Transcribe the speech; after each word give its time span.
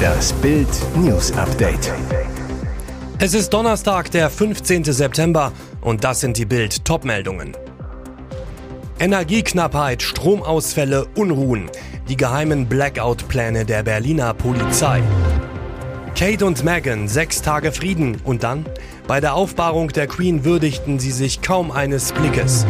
Das 0.00 0.32
Bild 0.34 0.68
News 0.96 1.32
Update. 1.32 1.92
Es 3.18 3.34
ist 3.34 3.50
Donnerstag, 3.50 4.10
der 4.10 4.30
15. 4.30 4.84
September 4.84 5.52
und 5.80 6.04
das 6.04 6.20
sind 6.20 6.36
die 6.36 6.46
Bild 6.46 6.84
Topmeldungen. 6.84 7.56
Energieknappheit, 8.98 10.02
Stromausfälle, 10.02 11.06
Unruhen, 11.16 11.70
die 12.08 12.16
geheimen 12.16 12.66
Blackout-Pläne 12.66 13.64
der 13.64 13.82
Berliner 13.82 14.34
Polizei. 14.34 15.02
Kate 16.14 16.44
und 16.44 16.64
Meghan, 16.64 17.08
sechs 17.08 17.40
Tage 17.40 17.72
Frieden 17.72 18.18
und 18.24 18.42
dann? 18.42 18.66
Bei 19.06 19.20
der 19.20 19.34
Aufbahrung 19.34 19.88
der 19.88 20.06
Queen 20.06 20.44
würdigten 20.44 20.98
sie 20.98 21.12
sich 21.12 21.40
kaum 21.40 21.70
eines 21.70 22.12
Blickes. 22.12 22.66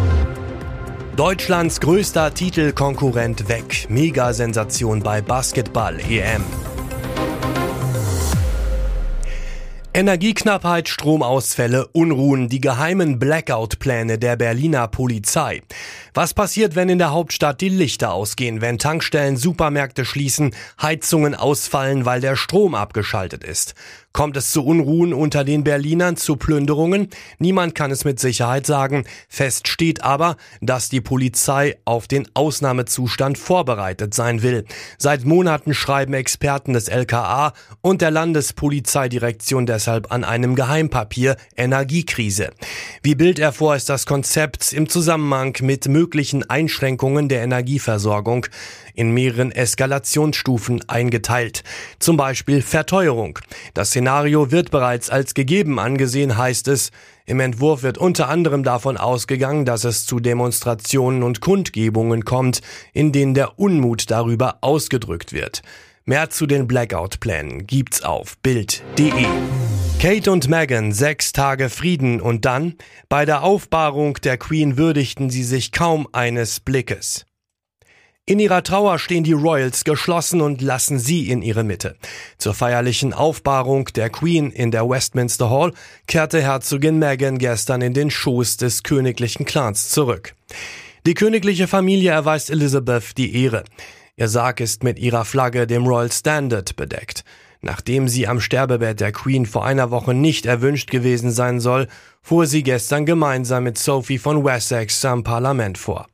Deutschlands 1.20 1.80
größter 1.80 2.32
Titelkonkurrent 2.32 3.50
weg. 3.50 3.88
Mega-Sensation 3.90 5.02
bei 5.02 5.20
Basketball-EM. 5.20 6.42
Energieknappheit, 9.92 10.88
Stromausfälle, 10.88 11.88
Unruhen, 11.88 12.48
die 12.48 12.62
geheimen 12.62 13.18
Blackout-Pläne 13.18 14.18
der 14.18 14.36
Berliner 14.36 14.88
Polizei. 14.88 15.60
Was 16.14 16.34
passiert, 16.34 16.74
wenn 16.74 16.88
in 16.88 16.98
der 16.98 17.12
Hauptstadt 17.12 17.60
die 17.60 17.68
Lichter 17.68 18.12
ausgehen, 18.12 18.60
wenn 18.60 18.78
Tankstellen, 18.78 19.36
Supermärkte 19.36 20.04
schließen, 20.04 20.54
Heizungen 20.80 21.34
ausfallen, 21.34 22.04
weil 22.04 22.20
der 22.20 22.36
Strom 22.36 22.74
abgeschaltet 22.74 23.44
ist? 23.44 23.74
Kommt 24.12 24.36
es 24.36 24.50
zu 24.50 24.64
Unruhen 24.64 25.14
unter 25.14 25.44
den 25.44 25.62
Berlinern, 25.62 26.16
zu 26.16 26.34
Plünderungen? 26.34 27.10
Niemand 27.38 27.76
kann 27.76 27.92
es 27.92 28.04
mit 28.04 28.18
Sicherheit 28.18 28.66
sagen. 28.66 29.04
Fest 29.28 29.68
steht 29.68 30.02
aber, 30.02 30.36
dass 30.60 30.88
die 30.88 31.00
Polizei 31.00 31.78
auf 31.84 32.08
den 32.08 32.28
Ausnahmezustand 32.34 33.38
vorbereitet 33.38 34.12
sein 34.12 34.42
will. 34.42 34.64
Seit 34.98 35.24
Monaten 35.24 35.74
schreiben 35.74 36.14
Experten 36.14 36.72
des 36.72 36.88
LKA 36.88 37.52
und 37.82 38.00
der 38.02 38.10
Landespolizeidirektion 38.10 39.64
deshalb 39.64 40.10
an 40.10 40.24
einem 40.24 40.56
Geheimpapier 40.56 41.36
Energiekrise. 41.56 42.50
Wie 43.04 43.14
Bild 43.14 43.38
erfuhr, 43.38 43.76
ist 43.76 43.88
das 43.88 44.06
Konzept 44.06 44.72
im 44.72 44.88
Zusammenhang 44.88 45.56
mit 45.60 45.86
möglichen 46.00 46.48
Einschränkungen 46.48 47.28
der 47.28 47.42
Energieversorgung 47.42 48.46
in 48.94 49.12
mehreren 49.12 49.52
Eskalationsstufen 49.52 50.80
eingeteilt. 50.88 51.62
Zum 51.98 52.16
Beispiel 52.16 52.62
Verteuerung. 52.62 53.38
Das 53.74 53.88
Szenario 53.88 54.50
wird 54.50 54.70
bereits 54.70 55.10
als 55.10 55.34
gegeben 55.34 55.78
angesehen, 55.78 56.38
heißt 56.38 56.68
es. 56.68 56.90
Im 57.26 57.38
Entwurf 57.38 57.82
wird 57.82 57.98
unter 57.98 58.30
anderem 58.30 58.64
davon 58.64 58.96
ausgegangen, 58.96 59.66
dass 59.66 59.84
es 59.84 60.06
zu 60.06 60.20
Demonstrationen 60.20 61.22
und 61.22 61.42
Kundgebungen 61.42 62.24
kommt, 62.24 62.62
in 62.94 63.12
denen 63.12 63.34
der 63.34 63.58
Unmut 63.58 64.10
darüber 64.10 64.56
ausgedrückt 64.62 65.34
wird. 65.34 65.60
Mehr 66.10 66.28
zu 66.28 66.46
den 66.48 66.66
Blackout-Plänen 66.66 67.68
gibt's 67.68 68.02
auf 68.02 68.36
Bild.de. 68.38 69.26
Kate 70.00 70.32
und 70.32 70.48
Meghan, 70.48 70.90
sechs 70.90 71.30
Tage 71.30 71.70
Frieden 71.70 72.20
und 72.20 72.44
dann? 72.44 72.74
Bei 73.08 73.24
der 73.24 73.44
Aufbahrung 73.44 74.14
der 74.14 74.36
Queen 74.36 74.76
würdigten 74.76 75.30
sie 75.30 75.44
sich 75.44 75.70
kaum 75.70 76.08
eines 76.10 76.58
Blickes. 76.58 77.26
In 78.26 78.40
ihrer 78.40 78.64
Trauer 78.64 78.98
stehen 78.98 79.22
die 79.22 79.34
Royals 79.34 79.84
geschlossen 79.84 80.40
und 80.40 80.62
lassen 80.62 80.98
sie 80.98 81.30
in 81.30 81.42
ihre 81.42 81.62
Mitte. 81.62 81.94
Zur 82.38 82.54
feierlichen 82.54 83.12
Aufbahrung 83.12 83.84
der 83.94 84.10
Queen 84.10 84.50
in 84.50 84.72
der 84.72 84.88
Westminster 84.90 85.48
Hall 85.48 85.72
kehrte 86.08 86.42
Herzogin 86.42 86.98
Meghan 86.98 87.38
gestern 87.38 87.82
in 87.82 87.94
den 87.94 88.10
Schoß 88.10 88.56
des 88.56 88.82
königlichen 88.82 89.46
Clans 89.46 89.90
zurück. 89.90 90.34
Die 91.06 91.14
königliche 91.14 91.68
Familie 91.68 92.10
erweist 92.10 92.50
Elizabeth 92.50 93.16
die 93.16 93.44
Ehre. 93.44 93.62
Ihr 94.20 94.28
Sarg 94.28 94.60
ist 94.60 94.84
mit 94.84 94.98
ihrer 94.98 95.24
Flagge, 95.24 95.66
dem 95.66 95.86
Royal 95.86 96.12
Standard, 96.12 96.76
bedeckt. 96.76 97.24
Nachdem 97.62 98.06
sie 98.06 98.28
am 98.28 98.38
Sterbebett 98.38 99.00
der 99.00 99.12
Queen 99.12 99.46
vor 99.46 99.64
einer 99.64 99.90
Woche 99.90 100.12
nicht 100.12 100.44
erwünscht 100.44 100.90
gewesen 100.90 101.30
sein 101.30 101.58
soll, 101.58 101.88
fuhr 102.20 102.44
sie 102.44 102.62
gestern 102.62 103.06
gemeinsam 103.06 103.64
mit 103.64 103.78
Sophie 103.78 104.18
von 104.18 104.44
Wessex 104.44 105.02
am 105.06 105.24
Parlament 105.24 105.78
vor. 105.78 106.06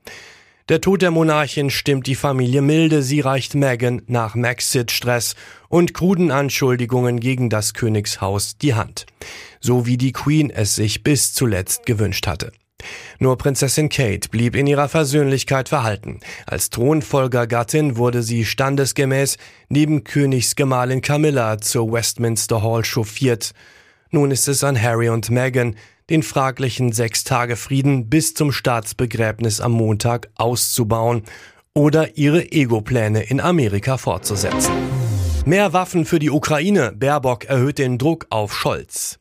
Der 0.68 0.80
Tod 0.80 1.02
der 1.02 1.10
Monarchin 1.10 1.68
stimmt 1.68 2.06
die 2.06 2.14
Familie 2.14 2.62
milde, 2.62 3.02
sie 3.02 3.22
reicht 3.22 3.56
Meghan 3.56 4.02
nach 4.06 4.36
Maxit-Stress 4.36 5.34
und 5.68 5.92
kruden 5.92 6.30
Anschuldigungen 6.30 7.18
gegen 7.18 7.50
das 7.50 7.74
Königshaus 7.74 8.56
die 8.56 8.74
Hand. 8.74 9.06
So 9.58 9.84
wie 9.84 9.96
die 9.96 10.12
Queen 10.12 10.50
es 10.50 10.76
sich 10.76 11.02
bis 11.02 11.34
zuletzt 11.34 11.86
gewünscht 11.86 12.28
hatte. 12.28 12.52
Nur 13.18 13.38
Prinzessin 13.38 13.88
Kate 13.88 14.28
blieb 14.28 14.56
in 14.56 14.66
ihrer 14.66 14.88
Versöhnlichkeit 14.88 15.68
verhalten. 15.68 16.20
Als 16.46 16.70
Thronfolgergattin 16.70 17.96
wurde 17.96 18.22
sie 18.22 18.44
standesgemäß 18.44 19.38
neben 19.68 20.04
Königsgemahlin 20.04 21.00
Camilla 21.00 21.58
zur 21.58 21.92
Westminster 21.92 22.62
Hall 22.62 22.84
chauffiert. 22.84 23.52
Nun 24.10 24.30
ist 24.30 24.48
es 24.48 24.62
an 24.64 24.80
Harry 24.80 25.08
und 25.08 25.30
Meghan, 25.30 25.76
den 26.10 26.22
fraglichen 26.22 26.92
Sechs-Tage-Frieden 26.92 28.08
bis 28.08 28.34
zum 28.34 28.52
Staatsbegräbnis 28.52 29.60
am 29.60 29.72
Montag 29.72 30.28
auszubauen 30.36 31.24
oder 31.74 32.16
ihre 32.16 32.52
Ego-Pläne 32.52 33.24
in 33.24 33.40
Amerika 33.40 33.98
fortzusetzen. 33.98 34.72
Mehr 35.44 35.72
Waffen 35.72 36.04
für 36.04 36.18
die 36.18 36.30
Ukraine. 36.30 36.92
Baerbock 36.92 37.44
erhöht 37.44 37.78
den 37.78 37.98
Druck 37.98 38.26
auf 38.30 38.54
Scholz. 38.54 39.18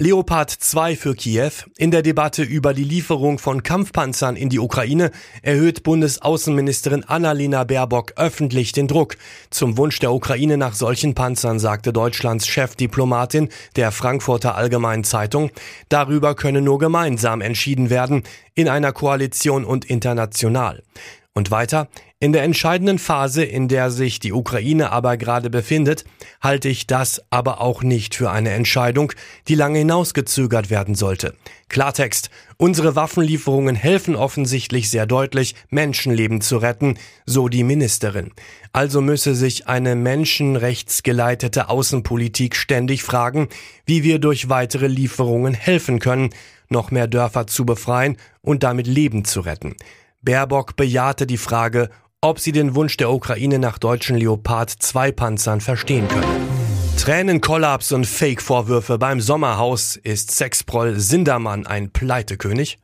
Leopard 0.00 0.48
2 0.48 0.94
für 0.94 1.16
Kiew. 1.16 1.50
In 1.76 1.90
der 1.90 2.02
Debatte 2.02 2.44
über 2.44 2.72
die 2.72 2.84
Lieferung 2.84 3.40
von 3.40 3.64
Kampfpanzern 3.64 4.36
in 4.36 4.48
die 4.48 4.60
Ukraine 4.60 5.10
erhöht 5.42 5.82
Bundesaußenministerin 5.82 7.02
Annalena 7.02 7.64
Baerbock 7.64 8.12
öffentlich 8.14 8.70
den 8.70 8.86
Druck. 8.86 9.16
Zum 9.50 9.76
Wunsch 9.76 9.98
der 9.98 10.12
Ukraine 10.12 10.56
nach 10.56 10.74
solchen 10.74 11.16
Panzern 11.16 11.58
sagte 11.58 11.92
Deutschlands 11.92 12.46
Chefdiplomatin 12.46 13.48
der 13.74 13.90
Frankfurter 13.90 14.54
Allgemeinen 14.54 15.02
Zeitung, 15.02 15.50
darüber 15.88 16.36
könne 16.36 16.60
nur 16.60 16.78
gemeinsam 16.78 17.40
entschieden 17.40 17.90
werden, 17.90 18.22
in 18.54 18.68
einer 18.68 18.92
Koalition 18.92 19.64
und 19.64 19.84
international. 19.84 20.84
Und 21.34 21.52
weiter, 21.52 21.86
in 22.18 22.32
der 22.32 22.42
entscheidenden 22.42 22.98
Phase, 22.98 23.44
in 23.44 23.68
der 23.68 23.92
sich 23.92 24.18
die 24.18 24.32
Ukraine 24.32 24.90
aber 24.90 25.16
gerade 25.16 25.50
befindet, 25.50 26.04
halte 26.40 26.68
ich 26.68 26.88
das 26.88 27.22
aber 27.30 27.60
auch 27.60 27.84
nicht 27.84 28.16
für 28.16 28.32
eine 28.32 28.50
Entscheidung, 28.50 29.12
die 29.46 29.54
lange 29.54 29.78
hinausgezögert 29.78 30.68
werden 30.68 30.96
sollte. 30.96 31.34
Klartext, 31.68 32.30
unsere 32.56 32.96
Waffenlieferungen 32.96 33.76
helfen 33.76 34.16
offensichtlich 34.16 34.90
sehr 34.90 35.06
deutlich, 35.06 35.54
Menschenleben 35.70 36.40
zu 36.40 36.56
retten, 36.56 36.98
so 37.24 37.48
die 37.48 37.62
Ministerin. 37.62 38.32
Also 38.72 39.00
müsse 39.00 39.36
sich 39.36 39.68
eine 39.68 39.94
menschenrechtsgeleitete 39.94 41.68
Außenpolitik 41.68 42.56
ständig 42.56 43.04
fragen, 43.04 43.48
wie 43.86 44.02
wir 44.02 44.18
durch 44.18 44.48
weitere 44.48 44.88
Lieferungen 44.88 45.54
helfen 45.54 46.00
können, 46.00 46.30
noch 46.68 46.90
mehr 46.90 47.06
Dörfer 47.06 47.46
zu 47.46 47.64
befreien 47.64 48.16
und 48.42 48.64
damit 48.64 48.88
Leben 48.88 49.24
zu 49.24 49.40
retten. 49.40 49.76
Baerbock 50.22 50.74
bejahte 50.74 51.26
die 51.26 51.36
Frage, 51.36 51.90
ob 52.20 52.40
sie 52.40 52.50
den 52.50 52.74
Wunsch 52.74 52.96
der 52.96 53.10
Ukraine 53.10 53.60
nach 53.60 53.78
deutschen 53.78 54.16
Leopard 54.16 54.68
2 54.70 55.12
Panzern 55.12 55.60
verstehen 55.60 56.08
können. 56.08 56.48
Tränenkollaps 56.98 57.92
und 57.92 58.06
Fake-Vorwürfe 58.06 58.98
beim 58.98 59.20
Sommerhaus. 59.20 59.94
Ist 59.94 60.32
Sexproll 60.32 60.98
Sindermann 60.98 61.66
ein 61.66 61.90
Pleitekönig? 61.90 62.78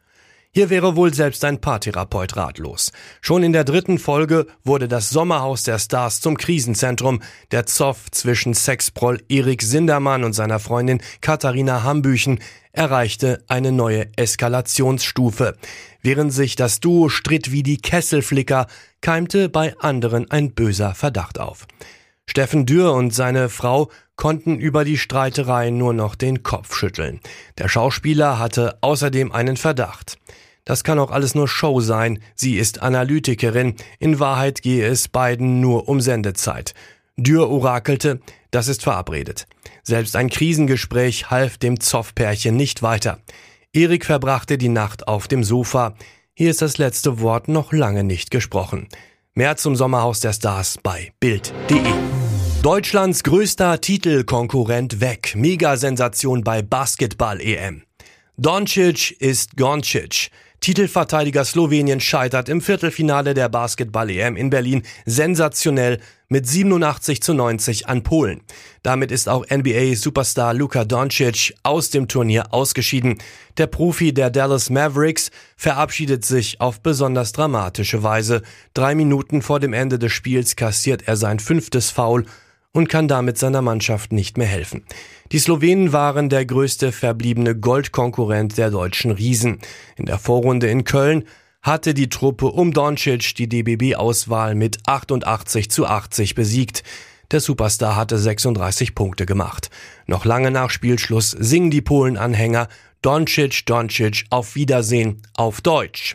Hier 0.52 0.70
wäre 0.70 0.94
wohl 0.94 1.12
selbst 1.12 1.44
ein 1.44 1.60
Paartherapeut 1.60 2.36
ratlos. 2.36 2.92
Schon 3.20 3.42
in 3.42 3.52
der 3.52 3.64
dritten 3.64 3.98
Folge 3.98 4.46
wurde 4.62 4.86
das 4.86 5.10
Sommerhaus 5.10 5.64
der 5.64 5.80
Stars 5.80 6.20
zum 6.20 6.36
Krisenzentrum. 6.36 7.20
Der 7.50 7.66
Zoff 7.66 8.08
zwischen 8.12 8.54
Sexproll 8.54 9.20
Erik 9.28 9.62
Sindermann 9.62 10.22
und 10.22 10.34
seiner 10.34 10.60
Freundin 10.60 11.02
Katharina 11.20 11.82
Hambüchen 11.82 12.38
erreichte 12.74 13.42
eine 13.48 13.72
neue 13.72 14.08
Eskalationsstufe. 14.16 15.56
Während 16.02 16.32
sich 16.32 16.56
das 16.56 16.80
Duo 16.80 17.08
stritt 17.08 17.50
wie 17.50 17.62
die 17.62 17.78
Kesselflicker, 17.78 18.66
keimte 19.00 19.48
bei 19.48 19.74
anderen 19.78 20.30
ein 20.30 20.52
böser 20.52 20.94
Verdacht 20.94 21.40
auf. 21.40 21.66
Steffen 22.26 22.66
Dürr 22.66 22.92
und 22.92 23.14
seine 23.14 23.48
Frau 23.48 23.90
konnten 24.16 24.58
über 24.58 24.84
die 24.84 24.98
Streiterei 24.98 25.70
nur 25.70 25.94
noch 25.94 26.14
den 26.14 26.42
Kopf 26.42 26.74
schütteln. 26.74 27.20
Der 27.58 27.68
Schauspieler 27.68 28.38
hatte 28.38 28.78
außerdem 28.80 29.32
einen 29.32 29.56
Verdacht. 29.56 30.18
Das 30.64 30.82
kann 30.82 30.98
auch 30.98 31.10
alles 31.10 31.34
nur 31.34 31.46
Show 31.46 31.80
sein. 31.80 32.20
Sie 32.34 32.56
ist 32.56 32.82
Analytikerin. 32.82 33.74
In 33.98 34.18
Wahrheit 34.18 34.62
gehe 34.62 34.86
es 34.86 35.08
beiden 35.08 35.60
nur 35.60 35.88
um 35.88 36.00
Sendezeit. 36.00 36.74
Dürr 37.16 37.48
orakelte, 37.48 38.20
das 38.54 38.68
ist 38.68 38.82
verabredet. 38.82 39.46
Selbst 39.82 40.16
ein 40.16 40.30
Krisengespräch 40.30 41.30
half 41.30 41.58
dem 41.58 41.80
Zoff-Pärchen 41.80 42.56
nicht 42.56 42.82
weiter. 42.82 43.18
Erik 43.72 44.04
verbrachte 44.04 44.58
die 44.58 44.68
Nacht 44.68 45.08
auf 45.08 45.26
dem 45.26 45.42
Sofa. 45.42 45.94
Hier 46.34 46.50
ist 46.50 46.62
das 46.62 46.78
letzte 46.78 47.20
Wort 47.20 47.48
noch 47.48 47.72
lange 47.72 48.04
nicht 48.04 48.30
gesprochen. 48.30 48.88
Mehr 49.34 49.56
zum 49.56 49.74
Sommerhaus 49.74 50.20
der 50.20 50.32
Stars 50.32 50.78
bei 50.82 51.12
Bild.de. 51.18 51.80
Deutschlands 52.62 53.24
größter 53.24 53.80
Titelkonkurrent 53.80 55.00
weg. 55.00 55.34
Megasensation 55.36 56.44
bei 56.44 56.62
Basketball-EM. 56.62 57.82
Doncic 58.36 59.20
ist 59.20 59.56
Goncic. 59.56 60.30
Titelverteidiger 60.60 61.44
Slowenien 61.44 62.00
scheitert 62.00 62.48
im 62.48 62.62
Viertelfinale 62.62 63.34
der 63.34 63.50
Basketball-EM 63.50 64.34
in 64.36 64.48
Berlin 64.48 64.82
sensationell 65.04 66.00
mit 66.34 66.48
87 66.48 67.22
zu 67.22 67.32
90 67.32 67.86
an 67.86 68.02
Polen. 68.02 68.40
Damit 68.82 69.12
ist 69.12 69.28
auch 69.28 69.46
NBA-Superstar 69.48 70.52
Luka 70.52 70.84
Doncic 70.84 71.54
aus 71.62 71.90
dem 71.90 72.08
Turnier 72.08 72.52
ausgeschieden. 72.52 73.18
Der 73.56 73.68
Profi 73.68 74.12
der 74.12 74.30
Dallas 74.30 74.68
Mavericks 74.68 75.30
verabschiedet 75.56 76.24
sich 76.24 76.60
auf 76.60 76.80
besonders 76.80 77.30
dramatische 77.30 78.02
Weise. 78.02 78.42
Drei 78.74 78.96
Minuten 78.96 79.42
vor 79.42 79.60
dem 79.60 79.72
Ende 79.72 80.00
des 80.00 80.10
Spiels 80.10 80.56
kassiert 80.56 81.06
er 81.06 81.16
sein 81.16 81.38
fünftes 81.38 81.92
Foul 81.92 82.26
und 82.72 82.88
kann 82.88 83.06
damit 83.06 83.38
seiner 83.38 83.62
Mannschaft 83.62 84.10
nicht 84.10 84.36
mehr 84.36 84.48
helfen. 84.48 84.84
Die 85.30 85.38
Slowenen 85.38 85.92
waren 85.92 86.30
der 86.30 86.44
größte 86.46 86.90
verbliebene 86.90 87.54
Goldkonkurrent 87.54 88.58
der 88.58 88.72
deutschen 88.72 89.12
Riesen. 89.12 89.60
In 89.94 90.06
der 90.06 90.18
Vorrunde 90.18 90.66
in 90.66 90.82
Köln 90.82 91.26
hatte 91.64 91.94
die 91.94 92.10
Truppe 92.10 92.46
um 92.46 92.72
Doncic 92.72 93.34
die 93.34 93.48
DBB-Auswahl 93.48 94.54
mit 94.54 94.78
88 94.86 95.70
zu 95.70 95.86
80 95.86 96.34
besiegt. 96.34 96.84
Der 97.32 97.40
Superstar 97.40 97.96
hatte 97.96 98.18
36 98.18 98.94
Punkte 98.94 99.26
gemacht. 99.26 99.70
Noch 100.06 100.26
lange 100.26 100.50
nach 100.50 100.70
Spielschluss 100.70 101.30
singen 101.30 101.70
die 101.70 101.80
Polen-Anhänger 101.80 102.68
Doncic, 103.00 103.66
Doncic, 103.66 104.24
auf 104.30 104.54
Wiedersehen, 104.54 105.22
auf 105.34 105.60
Deutsch. 105.60 106.14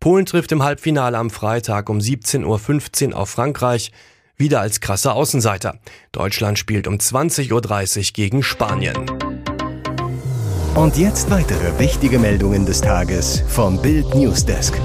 Polen 0.00 0.26
trifft 0.26 0.52
im 0.52 0.62
Halbfinale 0.62 1.18
am 1.18 1.30
Freitag 1.30 1.88
um 1.88 1.98
17.15 1.98 3.10
Uhr 3.10 3.16
auf 3.18 3.30
Frankreich 3.30 3.92
wieder 4.36 4.60
als 4.60 4.80
krasser 4.80 5.14
Außenseiter. 5.14 5.78
Deutschland 6.12 6.58
spielt 6.58 6.86
um 6.86 6.94
20.30 6.94 7.52
Uhr 7.52 8.12
gegen 8.14 8.42
Spanien. 8.42 9.23
Und 10.74 10.96
jetzt 10.96 11.30
weitere 11.30 11.78
wichtige 11.78 12.18
Meldungen 12.18 12.66
des 12.66 12.80
Tages 12.80 13.44
vom 13.46 13.80
Bild 13.80 14.12
Newsdesk. 14.12 14.76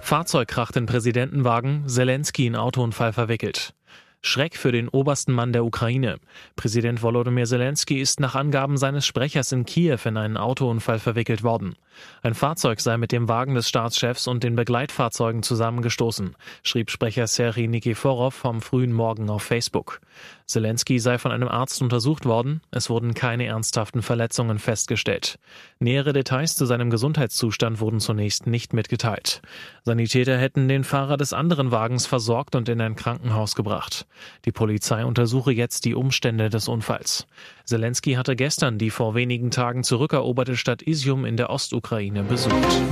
Fahrzeug 0.00 0.46
kracht 0.46 0.76
in 0.76 0.86
Präsidentenwagen, 0.86 1.88
Zelensky 1.88 2.46
in 2.46 2.54
Autounfall 2.54 3.12
verwickelt. 3.12 3.74
Schreck 4.22 4.56
für 4.56 4.70
den 4.70 4.88
obersten 4.88 5.32
Mann 5.32 5.52
der 5.52 5.64
Ukraine. 5.64 6.18
Präsident 6.54 7.02
Volodymyr 7.02 7.46
Zelensky 7.46 8.00
ist 8.00 8.20
nach 8.20 8.36
Angaben 8.36 8.76
seines 8.76 9.04
Sprechers 9.04 9.50
in 9.50 9.64
Kiew 9.64 9.98
in 10.04 10.16
einen 10.16 10.36
Autounfall 10.36 11.00
verwickelt 11.00 11.42
worden. 11.42 11.74
Ein 12.22 12.34
Fahrzeug 12.34 12.80
sei 12.80 12.96
mit 12.96 13.12
dem 13.12 13.28
Wagen 13.28 13.54
des 13.54 13.68
Staatschefs 13.68 14.26
und 14.26 14.42
den 14.42 14.56
Begleitfahrzeugen 14.56 15.42
zusammengestoßen, 15.42 16.36
schrieb 16.62 16.90
Sprecher 16.90 17.26
Serhii 17.26 17.68
Nikiforov 17.68 18.34
vom 18.34 18.60
frühen 18.60 18.92
Morgen 18.92 19.30
auf 19.30 19.42
Facebook. 19.42 20.00
Zelensky 20.46 20.98
sei 20.98 21.18
von 21.18 21.32
einem 21.32 21.48
Arzt 21.48 21.82
untersucht 21.82 22.24
worden, 22.24 22.60
es 22.70 22.88
wurden 22.88 23.14
keine 23.14 23.46
ernsthaften 23.46 24.02
Verletzungen 24.02 24.58
festgestellt. 24.58 25.38
Nähere 25.80 26.12
Details 26.12 26.54
zu 26.56 26.66
seinem 26.66 26.90
Gesundheitszustand 26.90 27.80
wurden 27.80 28.00
zunächst 28.00 28.46
nicht 28.46 28.72
mitgeteilt. 28.72 29.42
Sanitäter 29.84 30.38
hätten 30.38 30.68
den 30.68 30.84
Fahrer 30.84 31.16
des 31.16 31.32
anderen 31.32 31.72
Wagens 31.72 32.06
versorgt 32.06 32.54
und 32.54 32.68
in 32.68 32.80
ein 32.80 32.96
Krankenhaus 32.96 33.56
gebracht. 33.56 34.06
Die 34.44 34.52
Polizei 34.52 35.04
untersuche 35.04 35.52
jetzt 35.52 35.84
die 35.84 35.94
Umstände 35.94 36.48
des 36.48 36.68
Unfalls. 36.68 37.26
Zelensky 37.64 38.14
hatte 38.14 38.36
gestern 38.36 38.78
die 38.78 38.90
vor 38.90 39.16
wenigen 39.16 39.50
Tagen 39.50 39.82
zurückeroberte 39.82 40.56
Stadt 40.56 40.82
Isium 40.82 41.24
in 41.24 41.36
der 41.36 41.50
Ostukraine 41.50 41.85
besucht. 42.28 42.82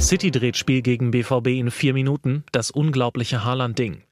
City 0.00 0.30
dreht 0.30 0.56
Spiel 0.56 0.82
gegen 0.82 1.10
BVB 1.10 1.48
in 1.58 1.70
vier 1.70 1.94
Minuten, 1.94 2.44
das 2.52 2.70
unglaubliche 2.70 3.44
Haaland-Ding. 3.44 4.02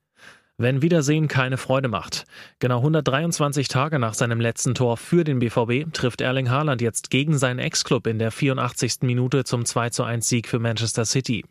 Wenn 0.58 0.82
Wiedersehen 0.82 1.28
keine 1.28 1.56
Freude 1.56 1.88
macht. 1.88 2.24
Genau 2.58 2.78
123 2.78 3.68
Tage 3.68 3.98
nach 3.98 4.14
seinem 4.14 4.40
letzten 4.40 4.74
Tor 4.74 4.96
für 4.96 5.24
den 5.24 5.38
BVB 5.38 5.92
trifft 5.92 6.20
Erling 6.20 6.50
Haaland 6.50 6.80
jetzt 6.82 7.10
gegen 7.10 7.38
seinen 7.38 7.58
Ex-Club 7.58 8.06
in 8.06 8.18
der 8.18 8.30
84. 8.32 9.02
Minute 9.02 9.44
zum 9.44 9.64
2 9.64 9.90
zu 9.90 10.02
1 10.02 10.28
Sieg 10.28 10.48
für 10.48 10.58
Manchester 10.58 11.04
City. 11.04 11.44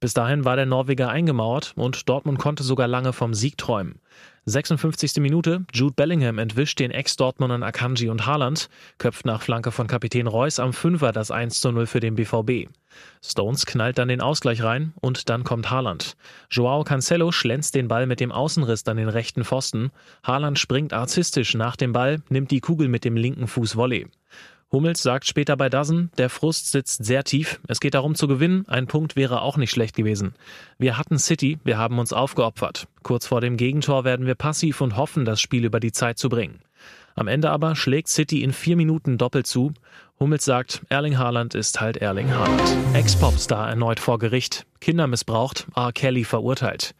Bis 0.00 0.14
dahin 0.14 0.44
war 0.44 0.56
der 0.56 0.66
Norweger 0.66 1.08
eingemauert 1.08 1.72
und 1.76 2.08
Dortmund 2.08 2.38
konnte 2.38 2.62
sogar 2.62 2.88
lange 2.88 3.12
vom 3.12 3.34
Sieg 3.34 3.56
träumen. 3.56 4.00
56. 4.44 5.20
Minute, 5.20 5.64
Jude 5.72 5.94
Bellingham 5.94 6.38
entwischt 6.38 6.80
den 6.80 6.90
Ex-Dortmundern 6.90 7.62
Akanji 7.62 8.08
und 8.08 8.26
Haaland, 8.26 8.68
köpft 8.98 9.24
nach 9.24 9.40
Flanke 9.40 9.70
von 9.70 9.86
Kapitän 9.86 10.26
Reus 10.26 10.58
am 10.58 10.72
Fünfer 10.72 11.12
das 11.12 11.30
1 11.30 11.60
zu 11.60 11.70
0 11.70 11.86
für 11.86 12.00
den 12.00 12.16
BVB. 12.16 12.68
Stones 13.24 13.66
knallt 13.66 13.98
dann 13.98 14.08
den 14.08 14.20
Ausgleich 14.20 14.64
rein 14.64 14.94
und 15.00 15.28
dann 15.28 15.44
kommt 15.44 15.70
Haaland. 15.70 16.16
Joao 16.50 16.82
Cancelo 16.82 17.30
schlänzt 17.30 17.76
den 17.76 17.86
Ball 17.86 18.06
mit 18.06 18.18
dem 18.18 18.32
Außenriss 18.32 18.84
an 18.88 18.96
den 18.96 19.08
rechten 19.08 19.44
Pfosten. 19.44 19.92
Haaland 20.24 20.58
springt 20.58 20.92
artistisch 20.92 21.54
nach 21.54 21.76
dem 21.76 21.92
Ball, 21.92 22.20
nimmt 22.28 22.50
die 22.50 22.60
Kugel 22.60 22.88
mit 22.88 23.04
dem 23.04 23.16
linken 23.16 23.46
Fuß 23.46 23.76
Volley. 23.76 24.08
Hummels 24.72 25.02
sagt 25.02 25.26
später 25.26 25.54
bei 25.58 25.68
Dassen, 25.68 26.10
der 26.16 26.30
Frust 26.30 26.70
sitzt 26.70 27.04
sehr 27.04 27.24
tief. 27.24 27.60
Es 27.68 27.78
geht 27.78 27.92
darum 27.92 28.14
zu 28.14 28.26
gewinnen. 28.26 28.64
Ein 28.68 28.86
Punkt 28.86 29.16
wäre 29.16 29.42
auch 29.42 29.58
nicht 29.58 29.70
schlecht 29.70 29.94
gewesen. 29.94 30.32
Wir 30.78 30.96
hatten 30.96 31.18
City, 31.18 31.58
wir 31.62 31.76
haben 31.76 31.98
uns 31.98 32.14
aufgeopfert. 32.14 32.88
Kurz 33.02 33.26
vor 33.26 33.42
dem 33.42 33.58
Gegentor 33.58 34.04
werden 34.04 34.24
wir 34.24 34.34
passiv 34.34 34.80
und 34.80 34.96
hoffen, 34.96 35.26
das 35.26 35.42
Spiel 35.42 35.66
über 35.66 35.78
die 35.78 35.92
Zeit 35.92 36.18
zu 36.18 36.30
bringen. 36.30 36.60
Am 37.14 37.28
Ende 37.28 37.50
aber 37.50 37.76
schlägt 37.76 38.08
City 38.08 38.42
in 38.42 38.54
vier 38.54 38.76
Minuten 38.76 39.18
doppelt 39.18 39.46
zu. 39.46 39.74
Hummels 40.18 40.46
sagt, 40.46 40.80
Erling 40.88 41.18
Haaland 41.18 41.54
ist 41.54 41.82
halt 41.82 41.98
Erling 41.98 42.32
Haaland. 42.32 42.76
Ex-Popstar 42.94 43.68
erneut 43.68 44.00
vor 44.00 44.18
Gericht. 44.18 44.64
Kinder 44.80 45.06
missbraucht, 45.06 45.66
R. 45.76 45.92
Kelly 45.92 46.24
verurteilt. 46.24 46.94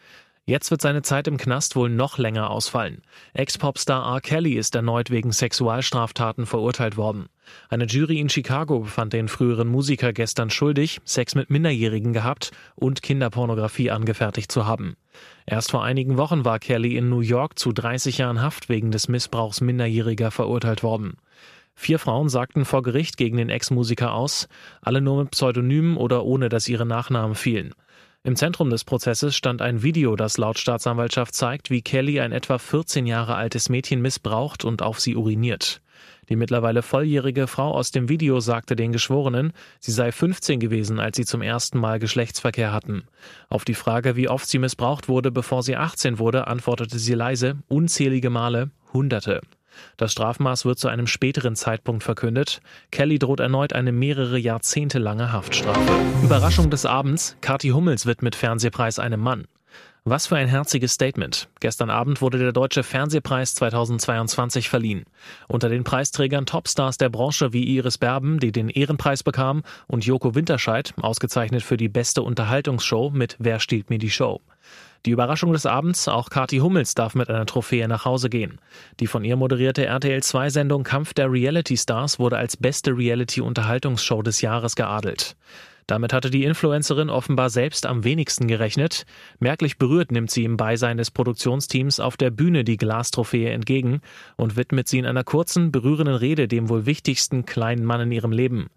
Jetzt 0.45 0.73
wird 0.73 0.83
seine 0.83 1.03
Zeit 1.03 1.29
im 1.29 1.37
Knast 1.37 1.77
wohl 1.77 1.89
noch 1.89 2.19
länger 2.19 2.51
ausfallen. 2.51 3.03
Ex-Popstar 3.33 4.13
R. 4.13 4.21
Kelly 4.21 4.55
ist 4.55 4.75
erneut 4.75 5.11
wegen 5.11 5.31
Sexualstraftaten 5.31 6.47
verurteilt 6.47 6.97
worden. 6.97 7.27
Eine 7.69 7.87
Jury 7.87 8.19
in 8.19 8.29
Chicago 8.29 8.81
befand 8.81 9.13
den 9.13 9.29
früheren 9.29 9.69
Musiker 9.69 10.13
gestern 10.13 10.51
schuldig, 10.51 11.01
Sex 11.05 11.37
mit 11.37 11.51
Minderjährigen 11.51 12.13
gehabt 12.13 12.51
und 12.75 13.03
Kinderpornografie 13.03 13.93
angefertigt 13.93 14.51
zu 14.51 14.67
haben. 14.67 14.97
Erst 15.47 15.71
vor 15.71 15.85
einigen 15.85 16.17
Wochen 16.17 16.45
war 16.45 16.59
Kelly 16.59 16.97
in 16.97 17.09
New 17.09 17.21
York 17.21 17.57
zu 17.57 17.71
30 17.71 18.19
Jahren 18.19 18.43
Haft 18.43 18.69
wegen 18.69 18.91
des 18.91 19.07
Missbrauchs 19.07 19.61
Minderjähriger 19.61 20.33
verurteilt 20.33 20.83
worden. 20.83 21.19
Vier 21.75 22.01
Frauen 22.01 22.29
sagten 22.29 22.65
vor 22.65 22.83
Gericht 22.83 23.17
gegen 23.17 23.37
den 23.37 23.49
Ex-Musiker 23.49 24.13
aus, 24.13 24.49
alle 24.83 25.01
nur 25.01 25.23
mit 25.23 25.31
Pseudonymen 25.31 25.97
oder 25.97 26.25
ohne 26.25 26.49
dass 26.49 26.69
ihre 26.69 26.85
Nachnamen 26.85 27.37
fielen. 27.37 27.75
Im 28.25 28.37
Zentrum 28.37 28.71
des 28.71 28.85
Prozesses 28.85 29.35
stand 29.35 29.63
ein 29.63 29.83
Video, 29.83 30.15
das 30.15 30.39
laut 30.39 30.57
Staatsanwaltschaft 30.57 31.35
zeigt, 31.35 31.71
wie 31.71 31.83
Kelly 31.83 32.21
ein 32.21 32.31
etwa 32.31 32.59
14 32.59 33.05
Jahre 33.05 33.35
altes 33.35 33.69
Mädchen 33.69 34.01
missbraucht 34.01 34.65
und 34.65 34.81
auf 34.81 35.01
sie 35.01 35.17
uriniert. 35.17 35.83
Die 36.29 36.37
mittlerweile 36.37 36.83
volljährige 36.83 37.49
Frau 37.49 37.73
aus 37.73 37.91
dem 37.91 38.09
Video 38.09 38.39
sagte 38.39 38.77
den 38.77 38.93
Geschworenen, 38.93 39.53
sie 39.81 39.91
sei 39.91 40.13
15 40.13 40.61
gewesen, 40.61 41.01
als 41.01 41.17
sie 41.17 41.25
zum 41.25 41.43
ersten 41.43 41.81
Mal 41.81 41.99
Geschlechtsverkehr 41.99 42.73
hatten. 42.73 43.09
Auf 43.49 43.65
die 43.65 43.75
Frage, 43.75 44.15
wie 44.15 44.29
oft 44.29 44.47
sie 44.47 44.61
missbraucht 44.61 45.09
wurde, 45.09 45.33
bevor 45.33 45.65
sie 45.65 45.75
18 45.75 46.21
wurde, 46.21 46.47
antwortete 46.47 47.01
sie 47.01 47.15
leise, 47.15 47.57
unzählige 47.67 48.31
Male, 48.31 48.71
Hunderte. 48.93 49.41
Das 49.97 50.13
Strafmaß 50.13 50.65
wird 50.65 50.79
zu 50.79 50.89
einem 50.89 51.07
späteren 51.07 51.57
Zeitpunkt 51.57 52.03
verkündet. 52.03 52.61
Kelly 52.91 53.19
droht 53.19 53.41
erneut 53.41 53.73
eine 53.73 53.93
mehrere 53.93 54.39
Jahrzehnte 54.39 54.99
lange 54.99 55.33
Haftstrafe. 55.33 55.93
Überraschung 56.23 56.71
des 56.71 56.87
Abends, 56.87 57.37
Kathi 57.41 57.69
Hummels 57.69 58.07
widmet 58.07 58.37
Fernsehpreis 58.37 58.99
einem 58.99 59.21
Mann. 59.21 59.47
Was 60.05 60.27
für 60.27 60.35
ein 60.35 60.49
herziges 60.49 60.95
Statement. 60.95 61.49
Gestern 61.61 61.89
Abend 61.89 62.21
wurde 62.21 62.37
der 62.39 62.51
Deutsche 62.51 62.83
Fernsehpreis 62.83 63.55
2022 63.55 64.69
verliehen. 64.69 65.05
Unter 65.47 65.69
den 65.69 65.85
Preisträgern 65.85 66.45
Topstars 66.45 66.99
der 66.99 67.09
Branche 67.09 67.53
wie 67.53 67.63
Iris 67.63 67.99
Berben, 67.99 68.41
die 68.41 68.51
den 68.51 68.69
Ehrenpreis 68.69 69.23
bekam, 69.23 69.63
und 69.87 70.05
Joko 70.05 70.35
Winterscheid, 70.35 70.93
ausgezeichnet 71.01 71.63
für 71.63 71.77
die 71.77 71.89
beste 71.89 72.23
Unterhaltungsshow 72.23 73.11
mit 73.11 73.37
Wer 73.39 73.61
stiehlt 73.61 73.91
mir 73.91 73.99
die 73.99 74.11
Show. 74.11 74.41
Die 75.05 75.11
Überraschung 75.11 75.53
des 75.53 75.67
Abends, 75.67 76.07
auch 76.07 76.31
Kati 76.31 76.59
Hummels 76.59 76.95
darf 76.95 77.17
mit 77.17 77.29
einer 77.29 77.45
Trophäe 77.45 77.89
nach 77.89 78.05
Hause 78.05 78.31
gehen. 78.31 78.61
Die 79.01 79.09
von 79.09 79.25
ihr 79.25 79.35
moderierte 79.35 79.91
RTL2-Sendung 79.91 80.85
Kampf 80.85 81.13
der 81.13 81.31
Reality 81.31 81.77
Stars 81.77 82.21
wurde 82.21 82.37
als 82.37 82.57
beste 82.57 82.97
Reality-Unterhaltungsshow 82.97 84.23
des 84.23 84.43
Jahres 84.43 84.77
geadelt. 84.77 85.35
Damit 85.89 86.13
hatte 86.13 86.31
die 86.31 86.45
Influencerin 86.45 87.11
offenbar 87.11 87.51
selbst 87.51 87.87
am 87.87 88.05
wenigsten 88.05 88.47
gerechnet. 88.47 89.05
Merklich 89.41 89.79
berührt 89.79 90.13
nimmt 90.13 90.31
sie 90.31 90.45
im 90.45 90.57
Beisein 90.57 90.97
des 90.97 91.11
Produktionsteams 91.11 91.99
auf 91.99 92.17
der 92.17 92.31
Bühne 92.31 92.63
die 92.63 92.77
Glastrophäe 92.77 93.51
entgegen 93.51 94.01
und 94.37 94.57
widmet 94.57 94.87
sie 94.87 94.99
in 95.01 95.07
einer 95.07 95.25
kurzen, 95.25 95.73
berührenden 95.73 96.15
Rede 96.15 96.47
dem 96.47 96.69
wohl 96.69 96.87
wichtigsten 96.87 97.45
kleinen 97.45 97.85
Mann 97.85 98.03
in 98.03 98.13
ihrem 98.13 98.31
Leben. 98.33 98.69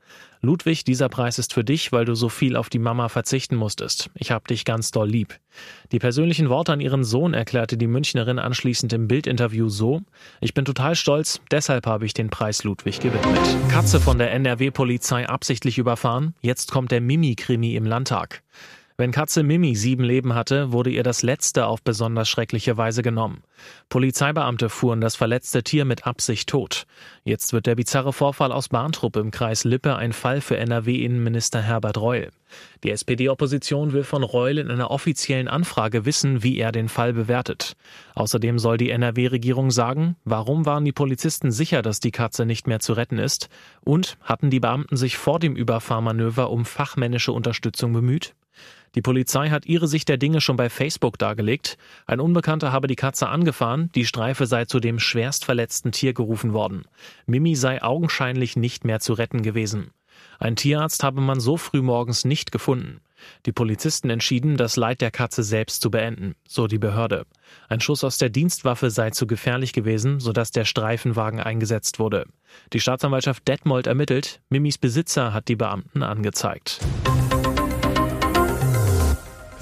Ludwig, 0.41 0.83
dieser 0.83 1.09
Preis 1.09 1.39
ist 1.39 1.53
für 1.53 1.63
dich, 1.63 1.91
weil 1.91 2.05
du 2.05 2.15
so 2.15 2.29
viel 2.29 2.55
auf 2.55 2.69
die 2.69 2.79
Mama 2.79 3.09
verzichten 3.09 3.55
musstest. 3.55 4.09
Ich 4.15 4.31
hab 4.31 4.47
dich 4.47 4.65
ganz 4.65 4.91
doll 4.91 5.09
lieb. 5.09 5.39
Die 5.91 5.99
persönlichen 5.99 6.49
Worte 6.49 6.73
an 6.73 6.81
ihren 6.81 7.03
Sohn 7.03 7.33
erklärte 7.33 7.77
die 7.77 7.87
Münchnerin 7.87 8.39
anschließend 8.39 8.93
im 8.93 9.07
Bildinterview 9.07 9.69
so: 9.69 10.01
Ich 10.41 10.53
bin 10.53 10.65
total 10.65 10.95
stolz, 10.95 11.41
deshalb 11.51 11.87
habe 11.87 12.05
ich 12.05 12.13
den 12.13 12.29
Preis 12.29 12.63
Ludwig 12.63 12.99
gewidmet. 12.99 13.39
Katze 13.69 13.99
von 13.99 14.17
der 14.17 14.31
NRW-Polizei 14.31 15.27
absichtlich 15.27 15.77
überfahren. 15.77 16.35
Jetzt 16.41 16.71
kommt 16.71 16.91
der 16.91 17.01
Mimi-Krimi 17.01 17.75
im 17.75 17.85
Landtag. 17.85 18.43
Wenn 18.97 19.11
Katze 19.11 19.43
Mimi 19.43 19.75
sieben 19.75 20.05
Leben 20.05 20.35
hatte, 20.35 20.71
wurde 20.71 20.89
ihr 20.89 21.03
das 21.03 21.21
letzte 21.21 21.65
auf 21.65 21.81
besonders 21.83 22.29
schreckliche 22.29 22.77
Weise 22.77 23.01
genommen. 23.01 23.43
Polizeibeamte 23.89 24.69
fuhren 24.69 25.01
das 25.01 25.17
verletzte 25.17 25.63
Tier 25.63 25.83
mit 25.83 26.07
Absicht 26.07 26.47
tot. 26.47 26.85
Jetzt 27.25 27.51
wird 27.51 27.65
der 27.65 27.75
bizarre 27.75 28.13
Vorfall 28.13 28.53
aus 28.53 28.69
Bahntrupp 28.69 29.17
im 29.17 29.31
Kreis 29.31 29.65
Lippe 29.65 29.97
ein 29.97 30.13
Fall 30.13 30.39
für 30.39 30.55
NRW-Innenminister 30.55 31.61
Herbert 31.61 31.97
Reul. 31.97 32.29
Die 32.85 32.91
SPD-Opposition 32.91 33.91
will 33.91 34.05
von 34.05 34.23
Reul 34.23 34.59
in 34.59 34.71
einer 34.71 34.91
offiziellen 34.91 35.49
Anfrage 35.49 36.05
wissen, 36.05 36.41
wie 36.41 36.57
er 36.57 36.71
den 36.71 36.87
Fall 36.87 37.11
bewertet. 37.11 37.75
Außerdem 38.13 38.59
soll 38.59 38.77
die 38.77 38.91
NRW-Regierung 38.91 39.71
sagen, 39.71 40.15
warum 40.23 40.65
waren 40.65 40.85
die 40.85 40.93
Polizisten 40.93 41.51
sicher, 41.51 41.81
dass 41.81 41.99
die 41.99 42.11
Katze 42.11 42.45
nicht 42.45 42.65
mehr 42.65 42.79
zu 42.79 42.93
retten 42.93 43.17
ist? 43.17 43.49
Und 43.81 44.17
hatten 44.21 44.49
die 44.49 44.61
Beamten 44.61 44.95
sich 44.95 45.17
vor 45.17 45.39
dem 45.39 45.57
Überfahrmanöver 45.57 46.49
um 46.49 46.63
fachmännische 46.63 47.33
Unterstützung 47.33 47.91
bemüht? 47.91 48.33
Die 48.95 49.01
Polizei 49.01 49.49
hat 49.49 49.65
ihre 49.65 49.87
Sicht 49.87 50.07
der 50.07 50.17
Dinge 50.17 50.39
schon 50.39 50.55
bei 50.55 50.69
Facebook 50.69 51.19
dargelegt. 51.19 51.77
Ein 52.05 52.21
Unbekannter 52.21 52.71
habe 52.71 52.87
die 52.87 52.95
Katze 52.95 53.27
angefahren, 53.27 53.89
die 53.93 54.05
Streife 54.05 54.47
sei 54.47 54.65
zu 54.65 54.79
dem 54.79 54.99
schwerst 54.99 55.43
verletzten 55.43 55.91
Tier 55.91 56.13
gerufen 56.13 56.53
worden. 56.53 56.85
Mimi 57.25 57.55
sei 57.55 57.83
augenscheinlich 57.83 58.55
nicht 58.55 58.85
mehr 58.85 59.01
zu 59.01 59.13
retten 59.13 59.43
gewesen. 59.43 59.91
Ein 60.39 60.55
Tierarzt 60.55 61.03
habe 61.03 61.19
man 61.19 61.41
so 61.41 61.57
früh 61.57 61.81
morgens 61.81 62.23
nicht 62.23 62.53
gefunden. 62.53 63.01
Die 63.45 63.51
Polizisten 63.51 64.09
entschieden, 64.09 64.55
das 64.55 64.75
Leid 64.75 65.01
der 65.01 65.11
Katze 65.11 65.43
selbst 65.43 65.81
zu 65.81 65.89
beenden, 65.89 66.35
so 66.47 66.67
die 66.67 66.77
Behörde. 66.77 67.25
Ein 67.69 67.81
Schuss 67.81 68.03
aus 68.03 68.17
der 68.17 68.29
Dienstwaffe 68.29 68.91
sei 68.91 69.09
zu 69.09 69.27
gefährlich 69.27 69.73
gewesen, 69.73 70.19
sodass 70.19 70.51
der 70.51 70.65
Streifenwagen 70.65 71.39
eingesetzt 71.39 71.99
wurde. 71.99 72.25
Die 72.73 72.79
Staatsanwaltschaft 72.79 73.47
Detmold 73.47 73.87
ermittelt, 73.87 74.41
Mimis 74.49 74.77
Besitzer 74.77 75.33
hat 75.33 75.47
die 75.47 75.55
Beamten 75.55 76.03
angezeigt. 76.03 76.79